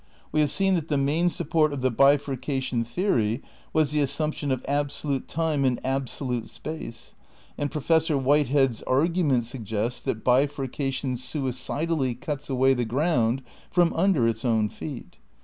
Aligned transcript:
We 0.31 0.39
have 0.39 0.49
seen 0.49 0.73
that 0.73 0.87
the 0.87 0.97
main 0.97 1.29
support 1.29 1.71
of 1.71 1.81
the 1.81 1.91
bifurca 1.91 2.59
tion 2.63 2.83
theory 2.83 3.43
was 3.71 3.91
the 3.91 3.99
assumption 3.99 4.51
of 4.51 4.65
absolute 4.67 5.27
time 5.27 5.63
and 5.63 5.79
absolute 5.85 6.47
space, 6.49 7.13
and 7.55 7.69
Professor 7.69 8.17
Whitehead's 8.17 8.81
argument 8.87 9.43
suggests 9.43 10.01
that 10.01 10.23
bifurcation 10.23 11.17
suicidally 11.17 12.15
cuts 12.15 12.49
away 12.49 12.73
the 12.73 12.83
ground 12.83 13.43
from 13.69 13.93
under 13.93 14.27
its 14.27 14.43
own 14.43 14.69
feet. 14.69 15.17